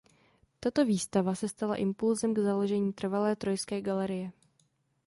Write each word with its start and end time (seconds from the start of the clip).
Tato 0.59 0.85
výstava 0.85 1.35
se 1.35 1.47
stala 1.49 1.75
impulsem 1.75 2.33
k 2.33 2.37
založení 2.39 2.93
trvalé 2.93 3.35
trojské 3.35 3.81
galerie. 3.81 4.31